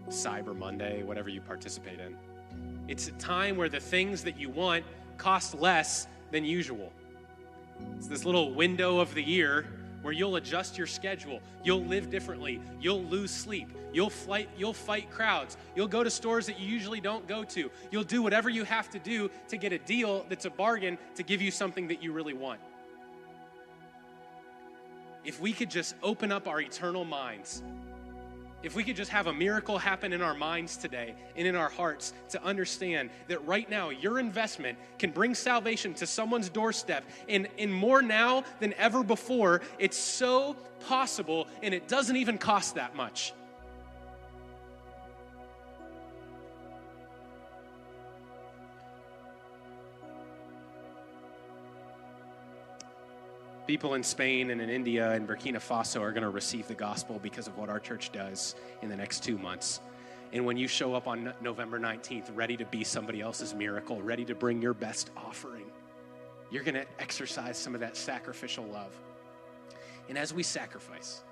[0.09, 2.17] Cyber Monday, whatever you participate in.
[2.89, 4.85] It's a time where the things that you want
[5.17, 6.93] cost less than usual.
[7.97, 9.67] It's this little window of the year
[10.05, 11.40] where you'll adjust your schedule.
[11.64, 12.61] You'll live differently.
[12.78, 13.70] You'll lose sleep.
[13.90, 15.57] You'll fight, you'll fight crowds.
[15.74, 17.70] You'll go to stores that you usually don't go to.
[17.90, 21.22] You'll do whatever you have to do to get a deal that's a bargain to
[21.22, 22.61] give you something that you really want.
[25.24, 27.62] If we could just open up our eternal minds
[28.65, 31.69] if we could just have a miracle happen in our minds today and in our
[31.69, 37.47] hearts to understand that right now your investment can bring salvation to someone's doorstep and,
[37.59, 40.57] and more now than ever before, it's so
[40.87, 43.35] possible and it doesn't even cost that much.
[53.67, 57.19] People in Spain and in India and Burkina Faso are going to receive the gospel
[57.23, 59.81] because of what our church does in the next two months.
[60.33, 64.25] And when you show up on November 19th, ready to be somebody else's miracle, ready
[64.25, 65.65] to bring your best offering,
[66.51, 68.95] you're going to exercise some of that sacrificial love.
[70.09, 71.23] And as we sacrifice,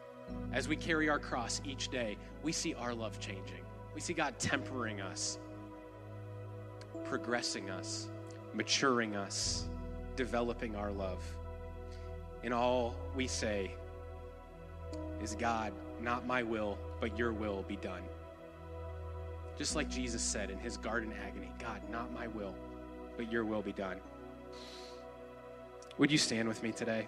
[0.53, 3.65] as we carry our cross each day, we see our love changing.
[3.95, 5.39] We see God tempering us,
[7.05, 8.09] progressing us,
[8.55, 9.69] maturing us,
[10.17, 11.23] developing our love.
[12.45, 13.73] And all we say
[15.23, 18.03] is, God, not my will, but your will be done.
[19.57, 22.55] Just like Jesus said in his garden agony God, not my will,
[23.17, 23.99] but your will be done.
[25.99, 27.07] Would you stand with me today?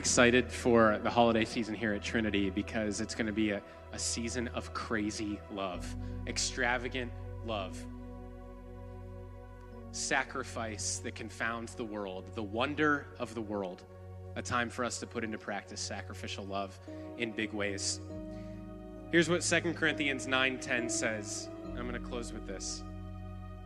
[0.00, 3.60] Excited for the holiday season here at Trinity because it's going to be a,
[3.92, 5.94] a season of crazy love,
[6.26, 7.12] extravagant
[7.44, 7.76] love,
[9.92, 13.82] sacrifice that confounds the world, the wonder of the world.
[14.36, 16.80] A time for us to put into practice sacrificial love
[17.18, 18.00] in big ways.
[19.12, 21.50] Here's what 2 Corinthians 9:10 says.
[21.76, 22.82] I'm going to close with this.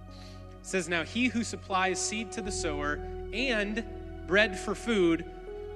[0.08, 2.98] It says, Now he who supplies seed to the sower
[3.32, 3.84] and
[4.26, 5.30] bread for food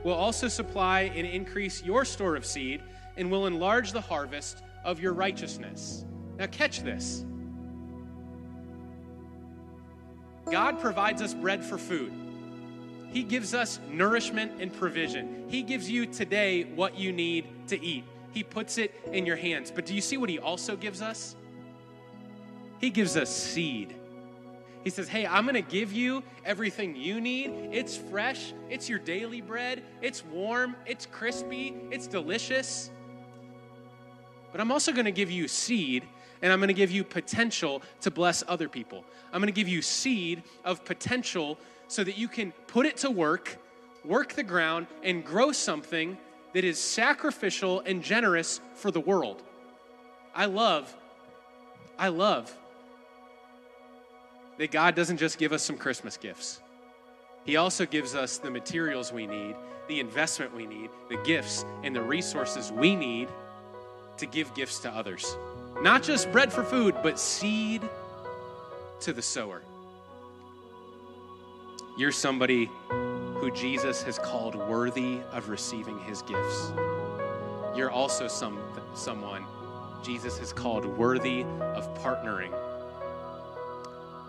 [0.04, 2.82] will also supply and increase your store of seed
[3.16, 6.04] and will enlarge the harvest of your righteousness.
[6.38, 7.24] Now, catch this
[10.50, 12.12] God provides us bread for food.
[13.10, 15.44] He gives us nourishment and provision.
[15.48, 18.04] He gives you today what you need to eat.
[18.32, 19.70] He puts it in your hands.
[19.70, 21.36] But do you see what He also gives us?
[22.78, 23.94] He gives us seed.
[24.84, 27.70] He says, Hey, I'm going to give you everything you need.
[27.72, 32.90] It's fresh, it's your daily bread, it's warm, it's crispy, it's delicious.
[34.52, 36.04] But I'm also going to give you seed
[36.40, 39.04] and I'm going to give you potential to bless other people.
[39.32, 41.58] I'm going to give you seed of potential
[41.88, 43.58] so that you can put it to work,
[44.04, 46.16] work the ground, and grow something
[46.54, 49.42] that is sacrificial and generous for the world.
[50.34, 50.94] I love
[51.98, 52.56] I love
[54.58, 56.60] that God doesn't just give us some Christmas gifts,
[57.44, 59.56] He also gives us the materials we need,
[59.88, 63.28] the investment we need, the gifts and the resources we need
[64.18, 65.36] to give gifts to others.
[65.80, 67.82] Not just bread for food, but seed
[69.00, 69.62] to the sower.
[71.96, 76.72] You're somebody who Jesus has called worthy of receiving his gifts.
[77.76, 78.58] You're also some,
[78.94, 79.44] someone
[80.02, 82.52] Jesus has called worthy of partnering.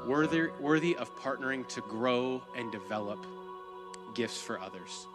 [0.10, 3.24] Worthy, worthy of partnering to grow and develop
[4.16, 5.06] gifts for others.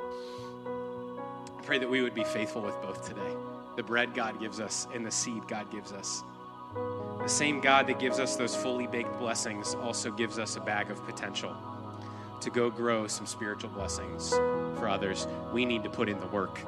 [0.00, 3.36] I pray that we would be faithful with both today
[3.76, 6.24] the bread God gives us and the seed God gives us.
[7.22, 10.90] The same God that gives us those fully baked blessings also gives us a bag
[10.90, 11.56] of potential
[12.40, 15.28] to go grow some spiritual blessings for others.
[15.52, 16.58] We need to put in the work,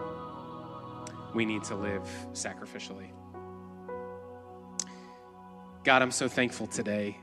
[1.35, 3.09] we need to live sacrificially.
[5.83, 7.19] God, I'm so thankful today.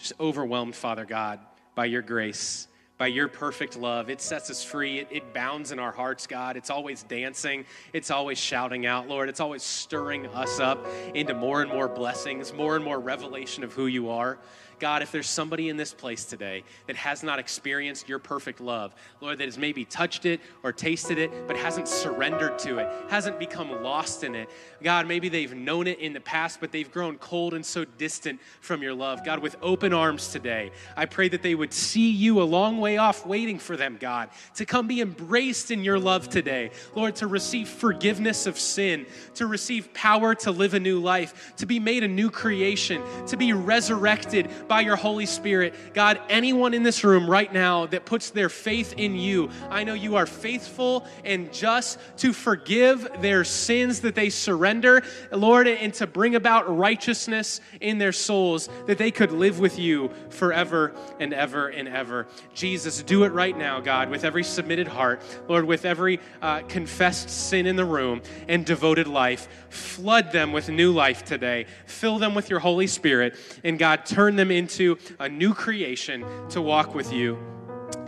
[0.00, 1.38] Just overwhelmed, Father God,
[1.76, 2.66] by your grace
[3.00, 4.10] by your perfect love.
[4.10, 4.98] It sets us free.
[4.98, 6.58] It, it, bounds in our hearts, God.
[6.58, 7.64] It's always dancing.
[7.94, 9.30] It's always shouting out, Lord.
[9.30, 13.72] It's always stirring us up into more and more blessings, more and more revelation of
[13.72, 14.38] who you are.
[14.80, 18.94] God, if there's somebody in this place today that has not experienced your perfect love,
[19.20, 23.38] Lord, that has maybe touched it or tasted it, but hasn't surrendered to it, hasn't
[23.38, 24.48] become lost in it,
[24.82, 28.40] God, maybe they've known it in the past, but they've grown cold and so distant
[28.60, 29.24] from your love.
[29.24, 32.96] God, with open arms today, I pray that they would see you a long way
[32.96, 36.70] off waiting for them, God, to come be embraced in your love today.
[36.94, 39.04] Lord, to receive forgiveness of sin,
[39.34, 43.36] to receive power to live a new life, to be made a new creation, to
[43.36, 45.74] be resurrected by your Holy Spirit.
[45.94, 49.94] God, anyone in this room right now that puts their faith in you, I know
[49.94, 55.02] you are faithful and just to forgive their sins that they surrender,
[55.32, 60.12] Lord, and to bring about righteousness in their souls that they could live with you
[60.28, 62.28] forever and ever and ever.
[62.54, 67.28] Jesus, do it right now, God, with every submitted heart, Lord, with every uh, confessed
[67.28, 69.48] sin in the room and devoted life.
[69.68, 71.66] Flood them with new life today.
[71.86, 73.34] Fill them with your Holy Spirit.
[73.64, 77.38] And God, turn them into a new creation to walk with you.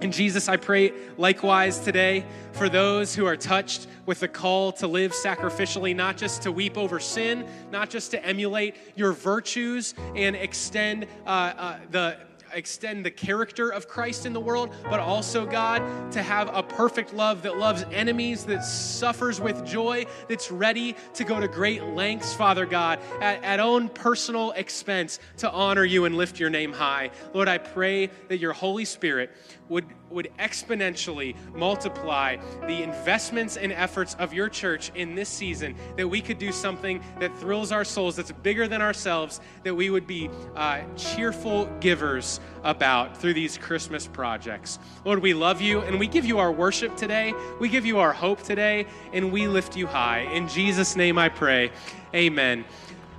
[0.03, 4.86] And Jesus, I pray likewise today for those who are touched with the call to
[4.86, 10.36] live sacrificially, not just to weep over sin, not just to emulate your virtues and
[10.36, 12.18] extend uh, uh, the
[12.55, 17.12] extend the character of Christ in the world, but also, God, to have a perfect
[17.14, 22.34] love that loves enemies, that suffers with joy, that's ready to go to great lengths,
[22.34, 27.11] Father God, at, at own personal expense to honor you and lift your name high.
[27.32, 29.30] Lord, I pray that your Holy Spirit
[29.72, 36.06] would, would exponentially multiply the investments and efforts of your church in this season, that
[36.06, 40.06] we could do something that thrills our souls, that's bigger than ourselves, that we would
[40.06, 44.78] be uh, cheerful givers about through these Christmas projects.
[45.06, 47.32] Lord, we love you and we give you our worship today.
[47.58, 50.20] We give you our hope today and we lift you high.
[50.34, 51.72] In Jesus' name I pray.
[52.14, 52.66] Amen.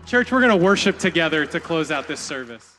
[0.05, 2.72] Church, we're going to worship together to close out this service.